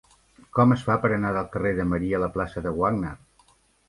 Com 0.57 0.71
es 0.75 0.85
fa 0.85 0.95
per 1.03 1.11
anar 1.17 1.33
del 1.35 1.49
carrer 1.55 1.73
de 1.79 1.85
Marí 1.89 2.09
a 2.19 2.21
la 2.23 2.31
plaça 2.39 2.65
de 2.65 2.73
Wagner? 2.81 3.13